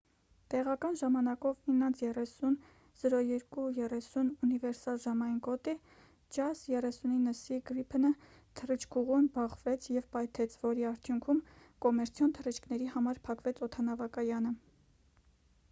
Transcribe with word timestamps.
տեղական 0.51 0.95
ժամանակով 0.99 1.57
9:30 1.79 2.55
02:30` 3.01 4.23
ունիվերսալ 4.47 4.97
ժամային 5.03 5.35
գոտի 5.47 5.75
jas 6.37 6.63
39c 6.73 7.59
gripen-ը 7.71 8.11
թռիչքուղուն 8.61 9.29
բախվեց 9.37 9.89
և 9.97 10.09
պայթեց 10.17 10.55
որի 10.63 10.87
արդյունքում 10.93 11.43
կոմերցիոն 11.87 12.33
թռիչքների 12.39 12.89
համար 12.95 13.21
փակվեց 13.29 13.61
օդանավակայանը 13.69 14.55